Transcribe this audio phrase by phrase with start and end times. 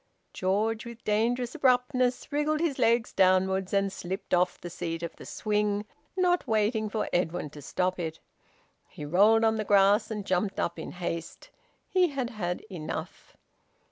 [0.33, 5.27] George with dangerous abruptness wriggled his legs downwards and slipped off the seat of the
[5.27, 5.85] swing,
[6.17, 8.17] not waiting for Edwin to stop it.
[8.87, 11.51] He rolled on the grass and jumped up in haste.
[11.87, 13.37] He had had enough.